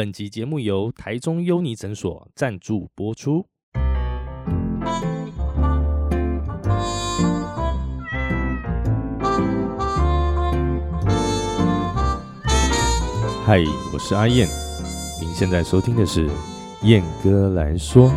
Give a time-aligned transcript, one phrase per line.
[0.00, 3.44] 本集节目由台中优尼诊所赞助播出。
[13.44, 14.48] 嗨，我是阿燕，
[15.20, 16.30] 您现在收听的是
[16.84, 18.10] 燕哥来说。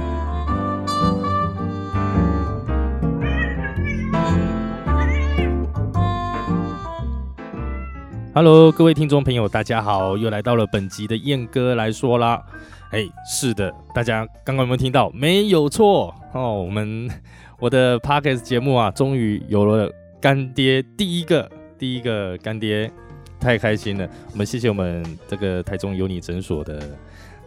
[8.36, 12.44] Hello，各位听众朋友，大家好，又来到了本集的燕哥来说啦。
[12.90, 15.08] 哎，是的，大家刚刚有没有听到？
[15.12, 17.08] 没有错哦，我们
[17.62, 19.88] 我的 Podcast 节目啊，终于有了
[20.20, 22.92] 干爹，第一个第一个干爹，
[23.40, 24.10] 太开心了。
[24.32, 26.82] 我们谢谢我们这个台中有你诊所的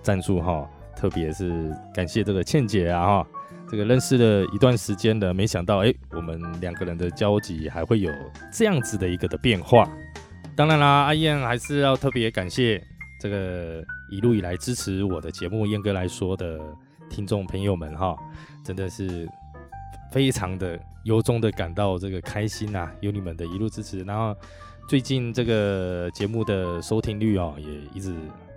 [0.02, 3.26] 赞助哈，特别是感谢这个倩姐啊哈，
[3.68, 8.08] 这个认识了一段时间的，没想到哎，我们两个人的交集还会有
[8.52, 9.84] 这样子的一个的变化。
[10.56, 12.82] 当然啦，阿燕还是要特别感谢
[13.20, 16.58] 这个一路以来支持我的节目燕哥来说的
[17.10, 18.16] 听众朋友们哈，
[18.64, 19.28] 真的是
[20.10, 24.34] 非常的由衷的感到这个开心呐，有你们的一路支持，然后
[24.88, 28.14] 最近这个节目的收听率哦也一直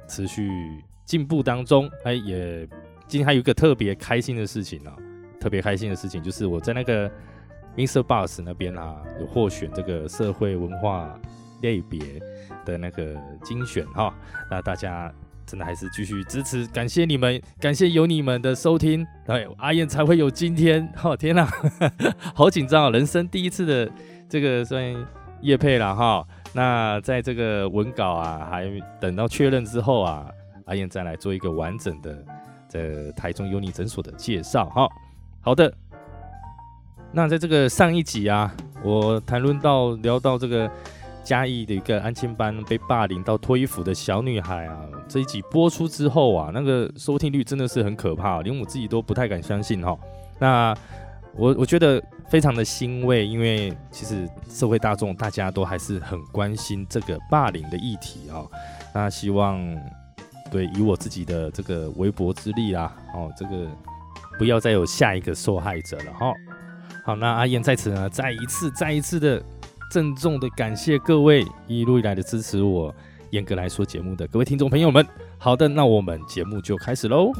[0.07, 0.49] 持续
[1.05, 2.65] 进步当中，哎，也
[3.09, 4.95] 今天还有一个特别开心的事情啊，
[5.37, 7.11] 特别开心的事情就是我在那个
[7.75, 8.01] Mr.
[8.01, 11.19] Bus 那边啊有获选这个社会文化。
[11.61, 11.99] 类别
[12.65, 14.13] 的那个精选哈，
[14.49, 15.11] 那大家
[15.45, 20.87] 真的还是继续支持，感谢你们，感谢有你们的收听，对阿燕才会有今天。
[20.95, 21.47] 哈，天哪，
[22.35, 22.89] 好紧张啊！
[22.91, 23.91] 人生第一次的
[24.29, 24.83] 这个算
[25.41, 26.23] 叶配了哈。
[26.53, 28.69] 那在这个文稿啊，还
[29.01, 30.29] 等到确认之后啊，
[30.65, 32.23] 阿燕再来做一个完整的
[32.69, 34.87] 这台中有你诊所的介绍哈。
[35.41, 35.73] 好的，
[37.11, 40.69] 那在这个上一集啊，我谈论到聊到这个。
[41.23, 49.97] 嘉义的一个安亲班被霸凌到脱衣服的小女孩啊，这一集播出之后啊，那个收听率真的是很可怕，连我自己都不太敢相信哈。
[50.39, 50.75] 那
[51.35, 58.41] 我我觉得非常的欣慰，因为其实社会大众大家都还是很关心这个霸凌的议题啊。
[58.93, 59.59] 那希望
[60.51, 63.67] 对以我自己的这个微薄之力啦，哦，这个
[64.39, 66.33] 不要再有下一个受害者了哈。
[67.05, 69.43] 好，那阿燕在此呢，再一次再一次的。
[69.89, 72.93] 郑重的感谢各位一路以来的支持，我
[73.31, 75.05] 严格来说节目的各位听众朋友们。
[75.37, 77.31] 好的，那我们节目就开始喽。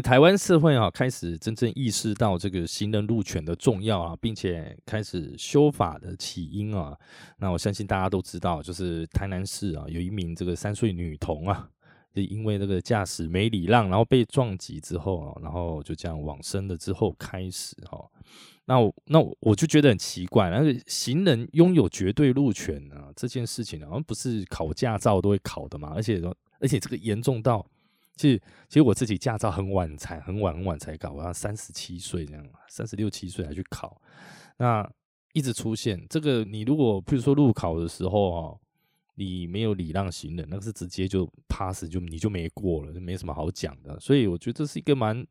[0.00, 6.96] 台湾社会啊，开始真正意识到这个行人路权的重要啊，并且开始修法的起因啊。
[7.38, 11.68] 那我相信大家都知道，就是台南市啊，有一名这个三岁女童啊，
[12.14, 18.08] 就因为这个驾驶没礼让，然后被撞击之后啊，然后就这样往生了之后开始哈。
[18.66, 26.22] 那那我就觉得很奇怪，那个行人拥有绝对路权啊，这件事情好像不是考驾照都会考的嘛，而且
[26.60, 27.66] 而且这个严重到。
[28.20, 33.98] 其实，其实我自己驾照很晚才，很晚很晚才考，我要三十七岁这样，三十六七岁才去考。
[34.58, 34.86] 那
[35.32, 38.60] 一直出现这个，你如果比如说路考的时候哦，
[39.14, 43.98] 你没有礼让行人，那个是直接就 pass 就你就没过了，就没什么好讲的。
[43.98, 45.26] 所以我觉得这是一个蛮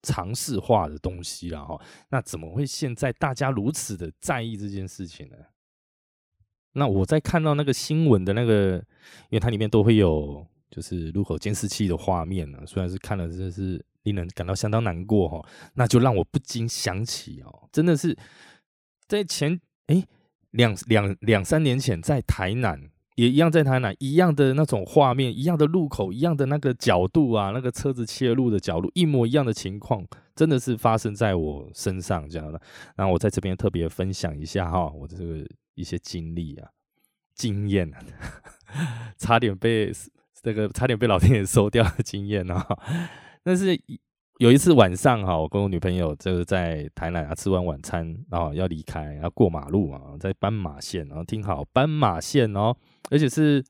[0.00, 1.78] 常识化的东西了哈。
[2.08, 5.36] 那怎么会现在大家如此的在意这件事情呢？
[6.72, 8.76] 那我在看到那个新闻的那个，
[9.28, 10.46] 因为它里面都会有。
[10.74, 15.48] 就是路口监视器的画面呢，虽然是看了，真的是令人感到相当难过哈。
[15.74, 18.18] 那就让我不禁想起哦，真的是
[19.06, 20.04] 在前哎
[20.50, 32.60] 两两两三年前，在台南也一样，在台南一样的那种画面，一样的路口，一样的那个角度啊，那个车子切入的角度，一模一样的情况，真的是发生在我身上这样的。
[32.96, 35.46] 然后我在这边特别分享一下哈，我的这个
[35.76, 36.68] 一些经历啊、
[37.36, 37.88] 经验，
[39.16, 39.92] 差点被。
[40.44, 42.66] 这个差点被老天爷收掉的经验啊！
[43.42, 43.74] 但是
[44.36, 52.76] 有一次晚上哈，我跟我女朋友就是在台南啊吃完晚餐，然后要离开，要过马路啊，在斑马线，然后听好斑马线哦，
[53.10, 53.64] 而且是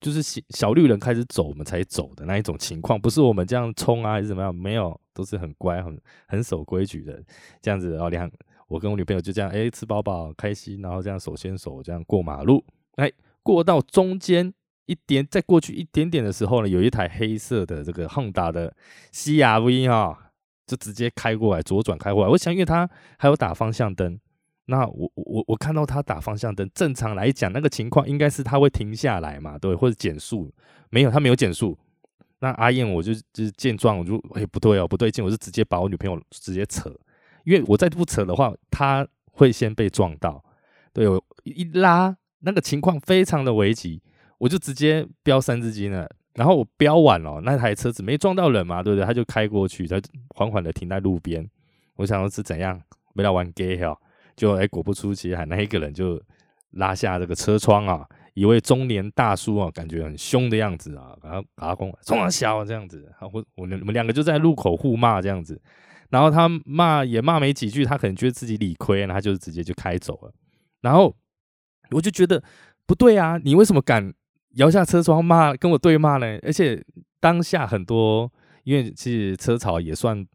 [0.00, 4.54] 就是小小绿人开始走，我们才走的那一种情况，不是我们这样冲啊还是怎么样？
[4.54, 7.22] 没有，都是很乖、很很守规矩的
[7.60, 7.90] 这样子。
[7.90, 8.30] 然后两
[8.68, 12.64] 我跟我女朋友就这样哎吃饱饱开心，然后这样手牵手这样过马路，
[12.94, 13.12] 哎
[13.42, 14.54] 过到中间。
[14.86, 18.74] 一点再过去一点点的时候呢，有一台黑色的这个亨达的
[19.12, 20.32] CRV 哈，
[20.66, 22.30] 就直接开过来，左转开过来。
[22.30, 22.88] 我想，因为他
[23.18, 24.18] 还有打方向灯，
[24.66, 30.52] 那我我我看到他打方向灯，正常来讲，那个情况应该是他会停下来嘛，对，或者减速，
[30.90, 31.78] 没有，他没有减速，
[32.40, 36.94] 那阿燕我就就是见状，我就哎不对哦，不对劲，我就直接把我女朋友直接扯，
[37.44, 40.42] 因为我再不扯的话，她会先被撞到。
[40.92, 44.00] 对我一拉，那个情况非常的危急，
[44.38, 46.08] 我就直接飙三字经了。
[46.34, 49.06] 然后我飙完了，那台车子没撞到人嘛，对不对？
[49.06, 50.00] 他就开过去，他
[50.34, 51.48] 缓缓的停在路边。
[51.94, 52.78] 我想说是怎样，
[53.14, 53.98] 没来玩 gay 哈，
[54.36, 56.22] 就哎果不出其然，那一个人就
[56.72, 58.06] 拉下这个车窗啊。
[58.34, 65.58] 一位中年大叔啊，感觉很凶的样子啊，然后阿公冲啊小这样子，我我我们两个就在路口互骂这样子，
[66.10, 70.30] 然后他骂也骂没几句，他可能觉得自己理亏，然后他就直接就开走了。
[70.82, 71.16] 然后
[71.92, 72.42] 我就觉得
[72.84, 74.12] 不对啊，你为什么敢
[74.56, 76.38] 摇下车窗骂跟我对骂呢？
[76.42, 76.84] 而且
[77.18, 78.30] 当下很多，
[78.64, 80.26] 因为其实车潮也算。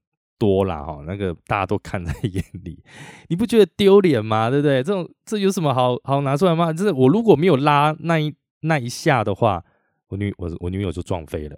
[0.42, 2.84] 多啦哈，那个大家都看在眼里，
[3.28, 4.50] 你不觉得丢脸吗？
[4.50, 4.82] 对不对？
[4.82, 6.74] 这种这有什么好好拿出来骂？
[6.74, 9.64] 就是我如果没有拉那一那一下的话，
[10.08, 11.56] 我女我我女友就撞飞了。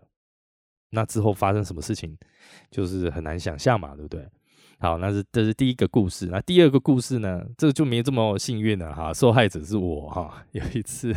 [0.89, 2.17] 那之后发生什么事情，
[2.71, 4.27] 就是很难想象嘛，对不对？
[4.79, 6.25] 好，那是这是第一个故事。
[6.25, 7.41] 那第二个故事呢？
[7.57, 10.43] 这个就没这么幸运了哈，受害者是我哈。
[10.51, 11.15] 有一次。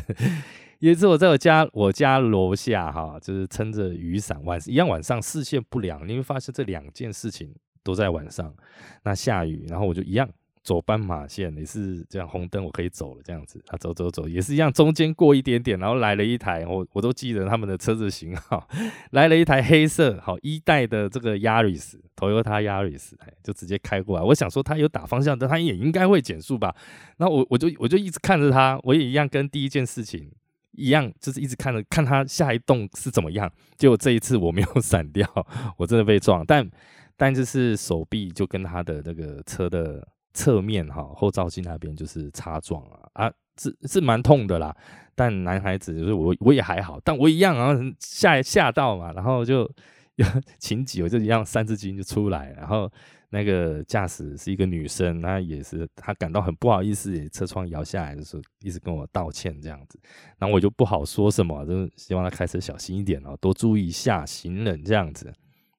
[0.81, 8.55] 有一次我在我家我家楼下哈，就是撑着雨伞晚一样晚上视线不良，你会发现这两件事情都在晚上。
[9.03, 10.29] 那下雨，然后我就一样
[10.63, 18.69] 走斑马线，也是这样红灯我可以走了这样子啊，走走走也是一样，中间过一点点，然后来了一台我我都记得他们的车子型号，
[19.13, 23.13] 来了一台黑色好一代的这个 Yaris，Toyota Yaris，
[23.43, 24.25] 就直接开过来。
[24.25, 26.75] 我想说他有打方向灯，他也应该会减速吧。
[27.17, 30.31] 那我我就我就一直看着他，我也一样跟第一件事情。
[30.77, 33.51] 一样，就是一直看着看他下一动是怎么样。
[33.77, 35.29] 结果这一次我没有 闪掉，
[35.77, 36.45] 我真的被撞。
[36.47, 36.69] 但
[37.17, 44.75] 但就是手臂就跟他的那个车的侧面哈后照镜那边就是擦撞啊啊，是是蛮痛的啦。
[45.15, 49.71] 但男孩子就是我我也还好，但我一样然后吓吓到嘛，然后就
[50.59, 52.91] 情急我就一样三字经就出来，然后。
[53.29, 59.99] 那个驾驶是一个女生，她也是，她感到很不好意思，车窗摇下来的时候，一直跟我道歉这样子，
[60.39, 65.33] 然后我就不好说什么，就希望她开车小心一点哦，多注意一下行人这样子。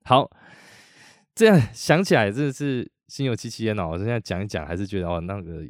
[0.04, 0.30] 好，
[1.34, 3.90] 这样想起来真的是心有戚戚焉哦。
[3.92, 5.64] 我现在讲一讲，还是觉得哦，那个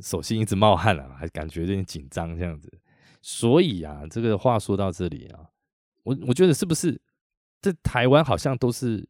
[0.00, 2.72] 手心一直冒汗了，还感觉有点紧张这样子。
[3.20, 5.40] 所以啊，这个话说到这里啊，
[6.04, 6.98] 我我觉得是不是
[7.60, 9.06] 这台湾好像都是。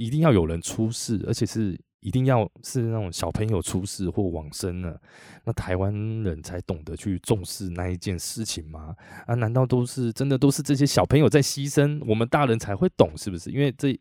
[0.00, 4.98] 一定要有人出事，而且是一定要是那种小朋友出事或往生了，
[5.44, 5.92] 那台湾
[6.22, 8.96] 人才懂得去重视那一件事情吗？
[9.26, 13.50] 啊，难道都是真的都是这些小朋友在牺牲，我们大人才会懂是不是？
[13.50, 13.94] 因为这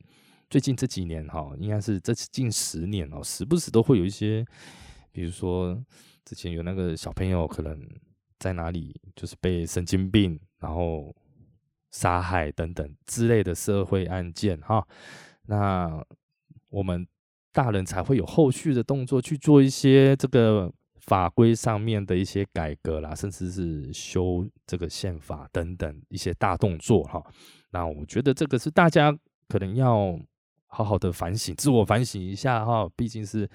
[0.49, 4.45] 最近这几年哈，应该是这近十年哦，时不时都会有一些，
[5.11, 5.77] 比如说
[6.23, 7.77] 之前有那个小朋友可能
[8.39, 11.13] 在哪里就是被神经病然后
[11.91, 14.87] 杀害等等之类的社会案件哈。
[15.49, 16.05] 那
[16.69, 17.07] 我们
[17.51, 27.19] 大人才会有后续的动作去做一些这个法规上面的一些改革啦，甚至是修这个宪法等等一些大动作哈。
[27.71, 29.11] 那我觉得这个是大家
[29.47, 30.19] 可能要
[30.67, 32.87] 好好的反省、自我反省一下哈。
[32.95, 33.49] 毕竟是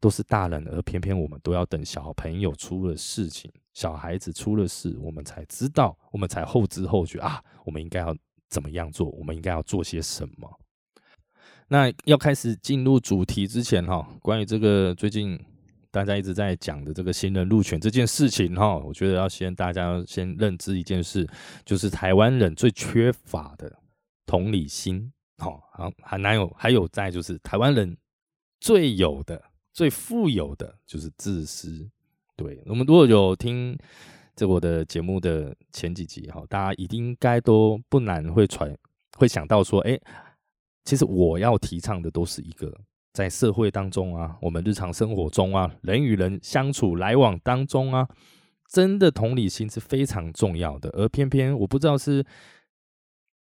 [0.00, 8.12] 都是大人，而偏偏我们都要等小朋友出了事情、小孩子出了事，我们才知道，我们才后知后觉啊，我们应该要
[8.48, 10.50] 怎么样做，我们应该要做些什么。
[11.68, 15.36] 那要开始进入主题之前哈，关于这个最近
[15.90, 21.28] 大家一直在讲的这个新人入权这件事情哈，我觉得要先大家先认知一件事，
[21.64, 23.80] 就是台湾人最缺乏的
[24.26, 27.96] 同理心，好，好还难有，还有在就是台湾人
[28.60, 29.42] 最有的、
[29.72, 31.88] 最富有的就是自私。
[32.36, 33.76] 对我们如果有听
[34.36, 38.72] 这我的节目的前几集哈，大家一定应该都不难会传
[39.16, 39.98] 会想到说，哎。
[40.86, 42.72] 其实我要提倡的都是一个
[43.12, 48.08] 在社会当中啊，我们日常生活中啊，人与人相处来往当中啊，
[48.70, 50.88] 真的同理心是非常重要的。
[50.90, 52.24] 而偏偏我不知道是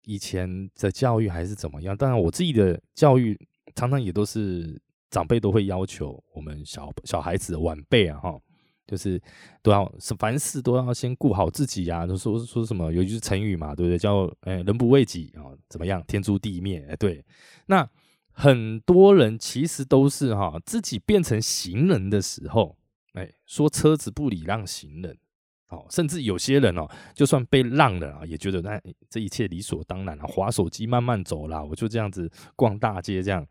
[0.06, 3.40] 以前的教育还是怎么样，当然我自己的教育
[3.76, 8.42] 常常也都是长辈都会要求我们小小孩子晚辈啊，哈。
[8.88, 9.22] 就是
[9.62, 13.98] 都要是凡事都要先顾好自己呀，都说说什么有一句成语嘛，对不对？
[13.98, 16.86] 叫哎人不为己啊，怎么样天诛地灭？
[16.90, 17.24] 哎，对。
[17.68, 17.90] 那
[18.32, 22.78] 很多人其实都是哈，自己变成行人的时候，
[23.14, 25.18] 哎，说车子不礼让行人，
[25.70, 33.48] 哦，甚至有些人哦，就算被让了啊，也觉得那这一切理所当然啊，划手机慢慢走啦，我就这样子逛大街这样。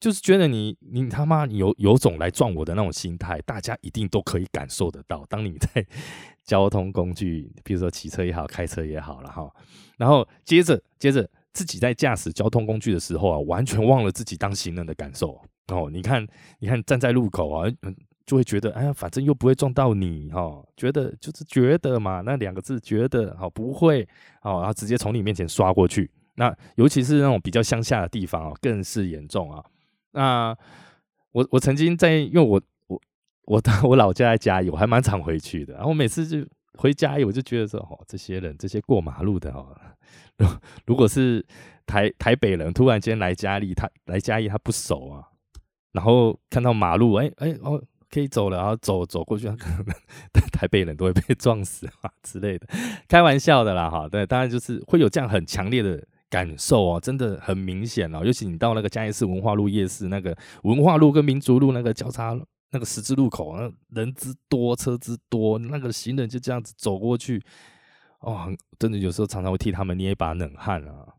[0.00, 5.24] 就是觉得你你他妈有有种来撞我的那种心态，大家一定都可以感受得到。
[5.28, 5.86] 当你在
[6.42, 9.48] 交通工具，比如说骑车也好，开车也好了哈，
[9.98, 15.38] 然后接着接着自己在驾驶交通工具的时候啊，完全忘了自己当行人的感受
[15.68, 15.90] 哦。
[15.92, 16.26] 你看
[16.60, 17.70] 你看站在路口啊，
[18.24, 24.02] 就会觉得哎呀，反正又不会撞到你哈，觉得就是觉得嘛，那两个字觉得好不会
[24.42, 26.10] 哦，然后直接从你面前刷过去。
[26.36, 29.62] 那尤其是那种比较乡下的地方啊，更是严重啊。
[30.12, 30.56] 那
[31.32, 33.00] 我我曾经在，因为我我
[33.44, 35.74] 我 我老家在嘉义，我还蛮常回去的。
[35.74, 39.76] 然后每次就回嘉义，我就觉得说，哦，这些人，这些过马路的哦，
[40.38, 40.46] 如
[40.86, 41.44] 如果是
[41.86, 45.24] 台台北人突然间来嘉义，他来嘉义他不熟啊，
[45.92, 49.84] 然后看到马路，哎哎哦可以走了，然后走走过去，可能
[50.52, 52.66] 台北人都会被撞死啊之类的，
[53.06, 54.08] 开玩笑的啦哈。
[54.08, 56.04] 对，当然就是会有这样很强烈的。
[56.30, 58.24] 感受哦，真的很明显哦。
[58.24, 62.38] 尤其你到那个嘉义市文化路夜市，那个文化路跟民族路那个交叉
[62.70, 63.70] 那个十字路口，那
[64.00, 67.42] 人之多，车之多，那个行人就这样子走过去，
[68.20, 68.46] 哦，
[68.78, 71.14] 真的有时候常常会替他们捏一把冷汗啊。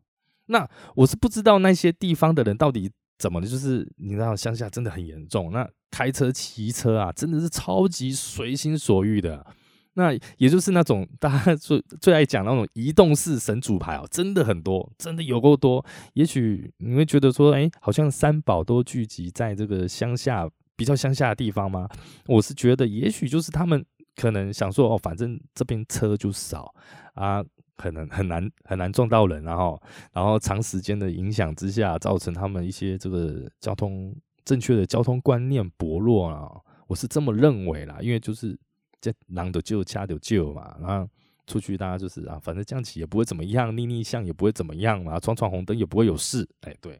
[0.46, 9.46] 那我是不知道那些地方的人到底怎么了，就是你知道乡下真的很严重，那开车骑车啊，真的是超级随心所欲的。
[9.94, 15.84] 那也就是那种大家最最爱讲那种移动式神主牌哦，真的很多，真的有够多。
[16.14, 21.86] 也许你会觉得说，哎，好像三宝都聚集在这个乡下比较乡下的地方吗？
[22.26, 23.84] 我是觉得，也许就是他们
[24.16, 26.74] 可能想说，哦，反正这边车就少
[27.12, 27.44] 啊，
[27.76, 29.78] 可能很难很难撞到人，然后
[30.12, 36.48] 然后长时间的影响之下，造成他们一些这个交通正确的交通观念薄弱啊。
[36.86, 38.58] 我是这么认为啦，因为就是。
[39.02, 41.06] 这狼的救，掐的救嘛，然后
[41.48, 46.48] 出去大家就是啊，反正这样骑也不会怎么样，逆逆向也不会怎么样嘛，闯闯红灯也不会有事。
[46.60, 46.98] 哎，对，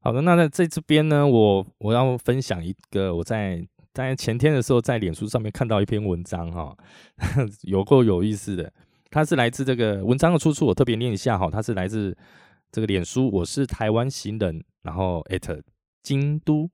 [0.00, 6.76] 好的，那在在这边呢，我我要分享一个我在在前天的时候在脸书上面看到一篇文章哈，
[7.62, 8.72] 有够有意思的。
[9.10, 12.16] 它是来自这个文章的出处，我特别念一下哈，它是来自
[12.72, 15.62] 这个脸书，我是台湾行人，然后艾特
[16.02, 16.68] 京都。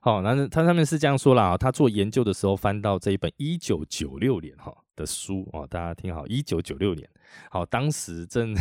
[0.00, 7.08] 好，那他上面是这样说了啊，他做研究的时候翻到这一本一九九六年哈的书哦，大家听好，一九九六年，
[7.50, 8.54] 好，当时正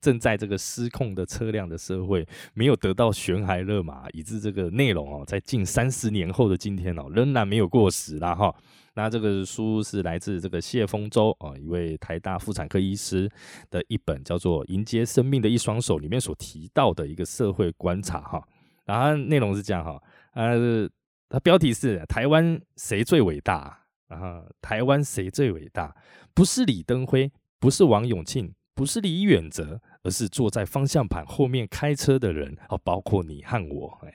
[0.00, 8.54] 正在这个失控的车辆的社会，没有得到悬崖勒马，以致这个内容哦，在近三十年后的今天哦，仍然没有过时啦哈。
[8.96, 13.28] 那这个书是来自这个谢丰洲啊，一位台大妇产科医师
[13.68, 18.46] 的一本叫做《迎接生命的一双手》里面所提到的一个社会观察哈，
[18.84, 20.02] 然后内容是这样哈。
[20.34, 20.88] 呃，
[21.28, 24.44] 它标题是“台湾谁最伟大”啊？
[24.60, 25.94] 台湾谁最伟大？
[26.34, 34.00] 不是李登辉，不是王永庆，不是李远哲，而是坐在方向盘后面开车的人哦，包括你和我。
[34.02, 34.12] 哎，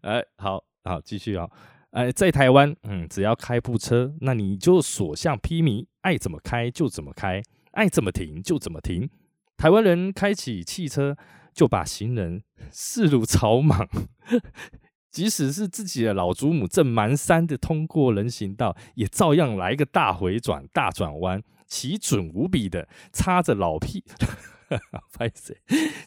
[0.02, 1.50] 哎，好好继续啊！
[1.90, 9.10] 哎，在台湾，嗯，只要开部车，那你就所向披靡，爱怎么开就怎么开，爱怎么停就怎么停。
[9.56, 11.16] 台湾人开起汽车。
[11.60, 13.86] 就把行人 视如草莽，
[15.10, 24.02] 即使是自己的老祖母正蹒跚的通过人行道，也照样来个大回转、大转弯，奇准无比的擦着老屁，
[25.12, 25.54] 拍谁？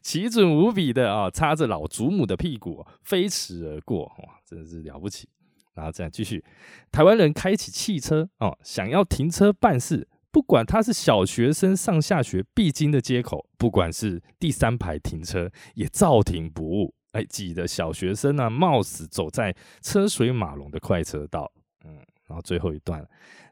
[0.02, 5.30] 奇准无比的啊，擦着老祖母的屁股飞驰而过，哇，真是了不起！
[5.76, 6.44] 然后这样继续，
[6.92, 10.08] 台湾人开启汽车哦，想要停车办事。
[10.34, 16.96] 不管他是小学生上下学必经的街口，不管是第三排停车，也照停不误。
[17.12, 21.52] 哎，挤得小学生啊，冒死走在车水马龙的快车道。
[21.86, 23.08] 嗯，然后最后一段，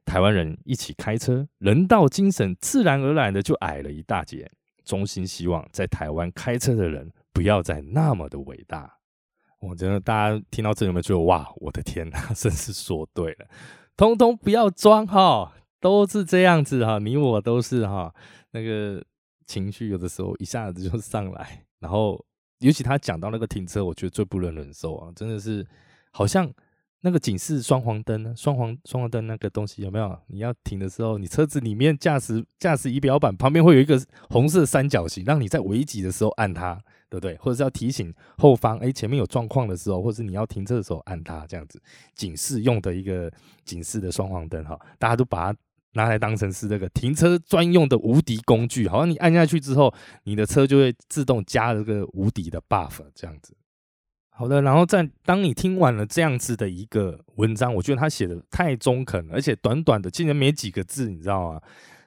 [0.06, 4.50] 台湾人一起开车，人道精神自然而然的就矮了一大截。
[4.84, 8.92] 衷心希望在台湾开车的人不要再那么的伟大。
[9.60, 13.46] 我觉得大家听到这里有没有觉得哇，我的天哪， 真是说对了，
[13.96, 15.54] 通通不要装哈。
[15.82, 18.14] 都是这样子哈，你我都是哈，
[18.52, 19.04] 那个
[19.46, 22.24] 情绪有的时候一下子就 上来，然后
[22.60, 25.66] 尤其他讲到那个停车，我觉得最不能忍受啊，真的是
[26.12, 26.50] 好像
[27.02, 30.18] 那个警示双黄灯，双黄双黄灯那个东西有没有？
[30.28, 36.82] 你要停的时候，你车子里面驾驶驾驶仪表板旁边会有一个红色三角形，让你在危急的时候按它。
[37.12, 37.36] 对不对？
[37.40, 41.78] 或者是要提醒后方，哎，前面有状况的时候，或者是你要停车的时候按它，这样子
[42.16, 43.30] 警示用的一个
[43.66, 45.60] 警示的双黄灯哈，大家都把它
[45.94, 49.94] 拿来当成是这个停车专用的无敌工具，好像你按下去之后，
[50.24, 53.56] 你的车就会自动加这个无敌的 buff 这样子。
[54.30, 61.62] 好的，然后在当你听完了这样子的一个文章，我觉得他写的太中肯，而且短短的竟然没几个字，你知道吗？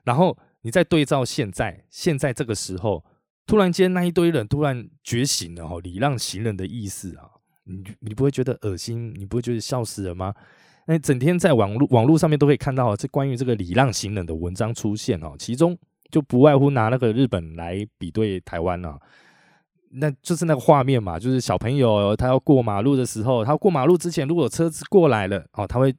[0.04, 3.04] 然后你再对照现在，现在这个时候。
[3.46, 7.28] 突然间，那一堆人突然觉醒了哈，礼让行人的意思啊，
[7.64, 9.12] 你你不会觉得恶心？
[9.18, 10.32] 你不会觉得笑死人吗？
[10.86, 15.76] 那整天在网络网络上面都可以看到这关于这个礼让行人的文章出现哦，其中
[16.10, 18.98] 就不外乎拿那个日本来比对台湾啊，
[19.90, 25.94] 那就是那个画面嘛，就是小朋友他要过马路的时候，他过马路之前如果车子过来了哦，他会。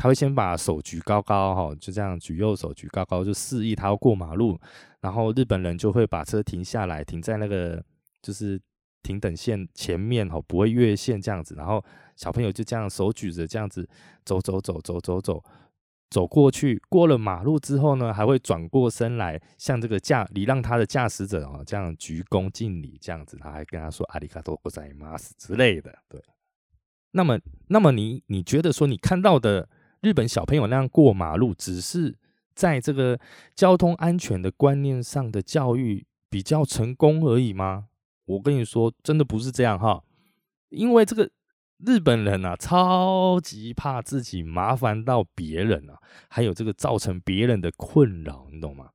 [0.00, 4.56] 他会先把手举高高，哈，就这样举右手举高高，就示意他要过马路。
[5.00, 7.82] 然后日本人就会把车停下来，停在那个
[8.22, 8.60] 就是
[9.01, 11.55] 停等线前面，哈，不会越线这样子。
[11.55, 11.83] 然后
[12.15, 13.87] 小朋友就这样手举着，这样子
[14.25, 15.43] 走走走走走走
[16.09, 16.81] 走过去。
[16.89, 23.37] 过了马路之后呢，还会转过身来，向这个驾礼让他的驾驶者啊，这样鞠躬敬礼，这样子。
[23.37, 25.93] 他还跟他说阿里卡多ございます之类的。
[26.07, 26.21] 对。
[27.11, 29.69] 那么，那么你你觉得说你看到的？
[30.03, 32.13] 日本小朋友那样过马路，只是
[32.53, 33.17] 在这个
[33.55, 37.87] 交通安全的观念上的教育比较成功而已吗？
[38.28, 40.04] 我跟你说，真的不是这样哈。
[40.68, 41.28] 因为这个
[41.78, 48.90] 日本人啊，超级怕自己麻烦到别人啊，还有这个造成别人的困扰，你懂吗？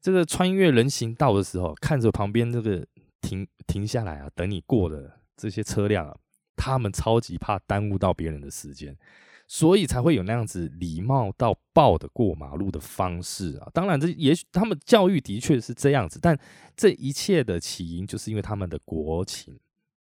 [0.00, 2.86] 这个穿越人行道的时候，看着旁边这个
[3.22, 6.14] 停停下来啊，等你过的这些车辆啊，
[6.54, 8.96] 他们超级怕耽误到别人的时间。
[9.46, 13.68] 所以才会有那样子礼貌到爆的过马路的方式啊！
[13.72, 16.36] 当然，这也许他们教育的确是这样子，但
[16.76, 19.56] 这一切的起因就是因为他们的国情、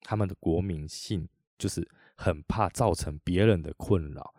[0.02, 4.32] 他们的国民性，就是很怕造成别人的困扰。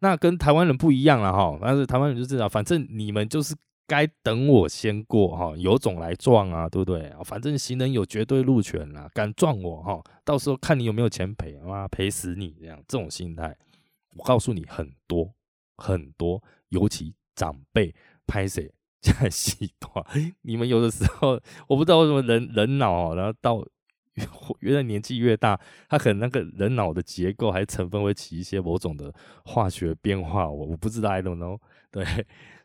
[0.00, 3.54] 那跟台湾人不一样了哈，但是台湾人就知道，反正你们就是
[3.86, 7.10] 该等我先过哈，有种来撞啊，对不对？
[7.24, 13.56] 反正行人有绝对路权啦，敢撞我哈，到时候看你有没有钱赔，妈赔死你这样，这种心态。
[14.16, 15.34] 我告诉你很多
[15.76, 17.94] 很多，尤其长辈
[18.26, 20.04] 拍谁在洗短，
[20.42, 23.66] 你们有的时候我不知道为什么人人脑，然后到
[24.60, 29.12] 越来年纪越大，他可能那个人脑的结构还成分会起一些某种的
[29.44, 31.58] 化学变化，我我不知道，I don't know。
[31.90, 32.04] 对，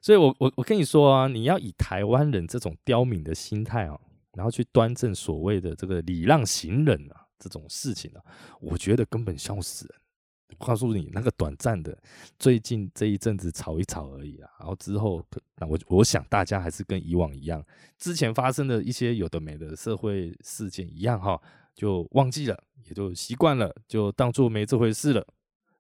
[0.02, 4.00] 所以我我我跟你说啊，你要以台湾人这种刁民的心态啊，
[4.34, 8.22] 然后去端正所谓的这个礼让行人啊这种事情啊，
[8.62, 10.00] 我觉得根本笑死人。
[10.60, 11.98] 告诉你，那个短暂的，
[12.40, 15.24] 最近这一阵子吵一吵而已啊，然后之后，
[15.58, 17.64] 那我我想大家还是跟以往一样，
[17.98, 21.40] 之前发生的一些有的没的社会事件一样哈，
[21.76, 25.26] 就忘记了，也就习惯了，就当做没这回事了。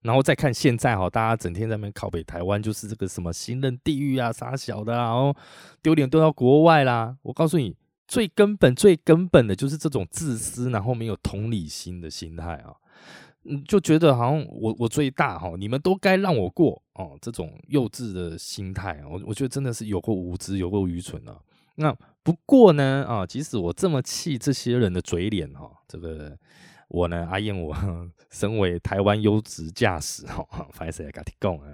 [0.03, 5.35] 然后再看现在哈，大家整天在那边靠北台湾，就是这个什么行人地狱啊，傻小的，然后
[5.81, 7.17] 丢脸丢到国外啦。
[7.23, 7.75] 我告诉你，
[8.07, 12.75] 最根本、最根本的就是这种自私，然后没有同理心的心态啊。
[13.49, 21.39] 嗯，就觉得好像我我最大哈，你们都该让我过哦，这种幼稚的心态，我我觉得真的是有过无知，有过愚蠢啊。
[21.75, 26.37] 那不过呢，啊，即使我这么气这些人的嘴脸哈，这个
[26.89, 27.75] 我呢，阿燕，我
[28.31, 31.73] 身为台湾优质驾驶哈，反正也敢提供啊，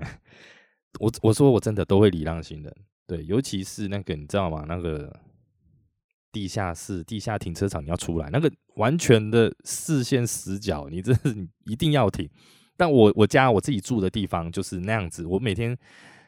[1.00, 2.76] 我我说我真的都会礼让行人，
[3.08, 4.66] 对，尤其是那个你知道吗？
[4.68, 5.12] 那个。
[6.34, 12.30] 地下室、地下停车场，你要出来，那个完全的视线死角，你这是一定要停。
[12.76, 15.78] 但我我家我自己住的地方就是那样子，我每天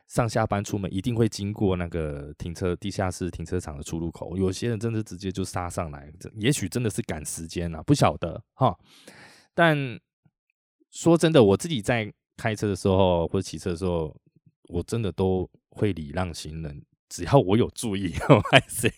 [0.07, 4.37] 上下班出门一定会经过那个停车地下室停车场的出入口。
[4.37, 8.77] 有些人真的直接就杀上来，也许真的是赶时间啊，不晓得哈。
[9.55, 9.99] 但
[10.91, 14.15] 说真的，我自己在开车的时候或者骑车的时候，
[14.69, 16.79] 我真的都会礼让行人。
[17.15, 18.91] 只要我有注意， 我还是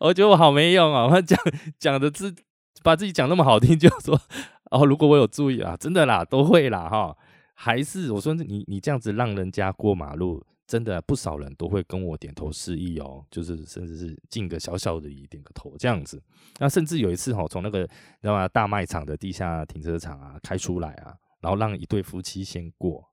[0.00, 1.06] 我觉得我好没用啊！
[1.06, 1.38] 我讲
[1.78, 2.34] 讲的自
[2.82, 4.20] 把自己讲那么好听，就说
[4.72, 7.16] 哦，如果我有注意啊，真的啦，都会啦哈。
[7.54, 16.20] 还是我说你你这样子让人家过马路，真的不少人都会跟我点头示意哦，就是甚至是敬个小小的礼，点个头这样子。
[16.58, 17.86] 那甚至有一次哈，从那个你
[18.22, 23.04] 知道吗大卖场的地下停车场啊开出来啊，然后让一对夫妻先过，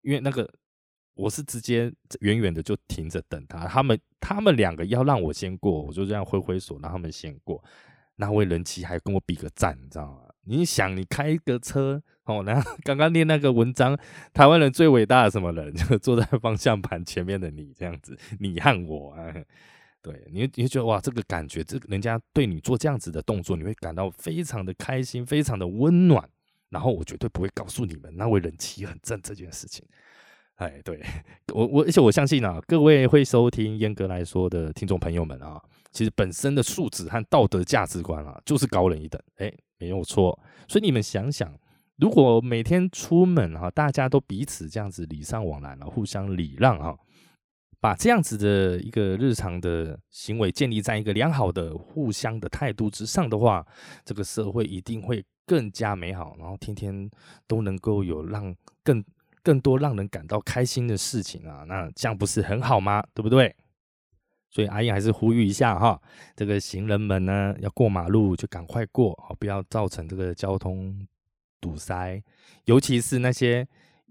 [0.00, 0.50] 因为那个。
[1.14, 7.62] 我是直接远远的就停着等他，他们他们两个要让我先过，我就这样挥挥手让他们先过。
[8.16, 10.28] 那位人妻还跟我比个赞，你知道吗？
[10.44, 13.98] 你想，你开一个车哦，然后 刚刚念那个文章，
[14.32, 19.32] 台湾人最伟大的什么人， 就坐在方向盘前面的你，这样子，你和我，啊，
[20.02, 26.28] 对你，你会觉得哇，这个感觉，这人家对你做这样子的动作，你会感到非常的开心，非常的温暖。
[26.68, 29.84] 然后我绝对不会告诉你们，那位人妻很正这件事情。
[30.62, 31.00] 哎，对
[31.52, 40.38] 我我而且我相信啊，各位会收听严格来说的听众朋友们啊，其实本身的素质和道德价值观啊，就是高人一等，哎，没有错。
[40.68, 41.52] 所以你们想想，
[41.96, 46.96] 如果每天出门哈，大家都彼此这样子礼尚往来了，互相礼让哈，
[47.80, 53.66] 把这样子的一个日常的行为建立在一个良好的互相的态度之上的话，
[54.04, 57.10] 这个社会一定会更加美好，然后天天
[57.48, 59.04] 都能够有让更
[59.42, 63.02] 更多让人感到开心的事情啊，那这样不是很好吗？
[63.14, 63.54] 对不对？
[64.50, 66.00] 所以阿燕还是呼吁一下哈，
[66.36, 71.06] 这个行人们呢要过马路就赶快过，好不要造成这个交通
[71.60, 72.22] 堵塞，
[72.64, 73.66] 尤其是那些。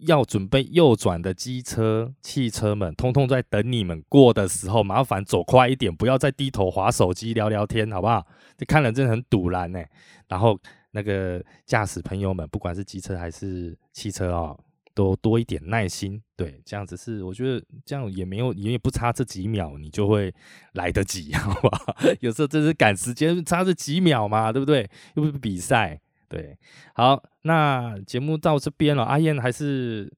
[0.08, 8.26] 要准备右转的机车、汽车们，通通在等你们过的时候，麻烦走快一点，不要再低头划手机聊聊天，好不好？
[8.58, 9.80] 这看了真的很堵然呢。
[10.28, 14.58] 然后那个驾驶朋友们，不管是机车还是汽车啊，
[14.94, 16.22] 都多一点耐心。
[16.36, 20.34] 对，这样子是我觉得这样也没有，也不差这几秒，你就会
[20.74, 21.96] 来得及， 好不好？
[22.20, 24.90] 有时候真是赶时间，差这几秒嘛，对不对？
[25.16, 26.00] 又不是比赛。
[26.28, 26.58] 对，
[26.94, 29.04] 好，那节目到这边了。
[29.04, 30.10] 阿燕还是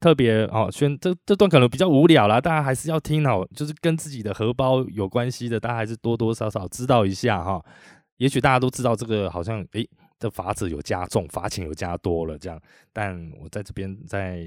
[0.00, 7.62] 特别哦，宣这这段可能比较无聊啦，大家还是要听哦，就是跟自己的荷包有关系的，大家还是多多少少知道一下哈。
[8.16, 9.86] 也许大家都知道这个好像诶，
[10.18, 12.60] 这罚子有加重，罚钱有加多了这样，
[12.92, 14.46] 但我在这边再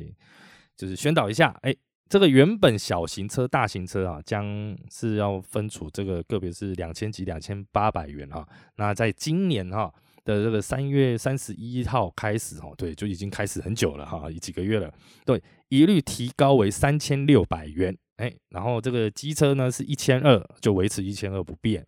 [0.76, 1.78] 就是宣导一下，诶，
[2.10, 8.48] 这个原本小型车、大型车啊，将是要分处这个个别是两千几两千八百元啊。
[8.76, 9.94] 那在今年哈。
[10.24, 14.94] 的这个三月三十一号开始哦，对，就已经开始很久了哈，几个月了。
[15.26, 21.84] 对，一律提高为三千六百元，哎，然后这个机车呢是一千二，就维持一千二不变，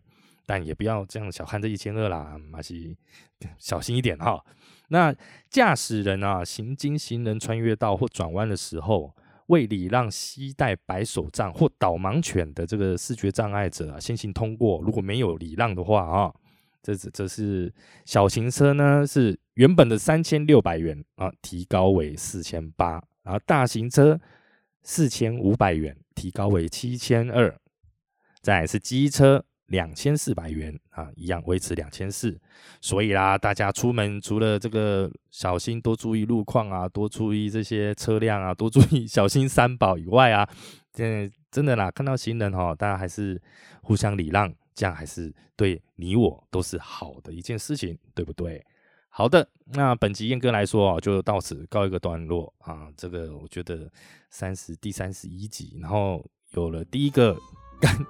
[0.46, 2.98] 但也不要这样小看这一千二啦，马西
[3.58, 4.44] 小心一点哈。
[4.90, 5.16] 那
[5.50, 9.16] 驾驶人啊，行经行人穿越道或转弯的时候，
[9.48, 14.82] 为礼让携带白手杖或导盲犬的这个视觉障碍者啊，先行通过。
[14.82, 16.34] 如果没有礼让的话啊。
[16.86, 24.20] 这这这是小型车呢，是原本的三千六百元啊，提高为四千八，然后大型车
[24.82, 27.58] 四千五百元，提高为七千二，
[28.42, 32.40] 再是机车两千四百元啊，一样维持两千四。
[32.80, 40.48] 所以啦，大家出门除了这个小心多注意路况啊，多注意这些车辆啊，多注意 小心三宝以外啊，
[40.94, 43.42] 真真的啦，看到行人哈，大家还是
[43.82, 44.54] 互相礼让。
[44.76, 48.60] 这样还是对你我都是好的一件事情，对不对？
[49.08, 52.88] 好的，那本集燕哥来说啊，就到此告一个段落啊。
[52.98, 53.88] 这个我觉得
[54.32, 57.38] 三十第三十一集，然后有了第一个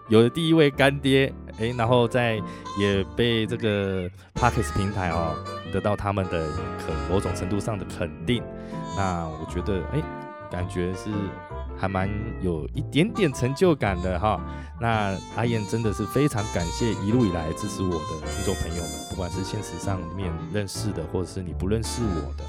[0.10, 2.42] 有了第一位干爹，哎，然后在
[2.78, 5.36] 也被这个 Parkes 平台哦
[5.72, 6.48] 得到他们的
[6.80, 8.44] 可某种程度上的肯定。
[8.96, 10.02] 那我觉得哎，
[10.52, 11.10] 感觉是。
[11.76, 12.08] 还蛮
[12.40, 14.40] 有一点点成就感的哈，
[14.80, 22.44] 那阿燕真的是非常感谢一路以来支持我的听众朋友们，不管是现实上面认识的，或者是你不认识我的，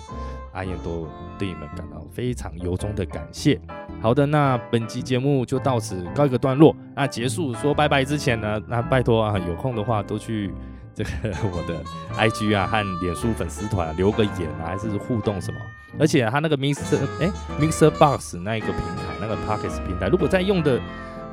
[0.52, 1.08] 阿燕都
[1.38, 3.58] 对你们感到非常由衷的感谢。
[4.04, 6.76] 好的，那本集节目就到此告一个段落。
[6.94, 10.52] 那结束说拜拜之前呢，那拜托啊，有空的话都去。
[10.94, 11.10] 这个
[11.50, 11.82] 我的
[12.16, 15.58] IG 啊和脸书粉丝团留个言啊，还是互动什么？
[15.98, 20.76] 而且他那个 Mr 哎 Mr Box 那一个平台，那个 Pockets 平台，如果在用的，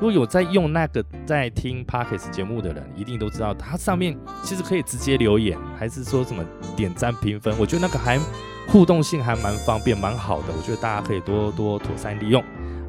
[0.00, 6.42] 果有在用那个在听 Pockets 节目的人，一定都知道，它上面其实可以直接留言，还是说什么
[6.74, 7.54] 点赞评分？
[7.58, 8.18] 我觉得那个还
[8.66, 10.46] 互动性还蛮方便，蛮好的。
[10.56, 12.42] 我觉得大家可以多多妥善利用。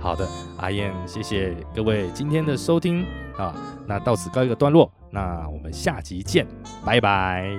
[0.04, 3.06] 好的，阿燕，谢谢各位今天的收听
[3.38, 3.56] 啊，
[3.88, 4.92] 那到此告一个段落。
[5.10, 6.46] 那我们下集见，
[6.86, 7.50] 拜拜。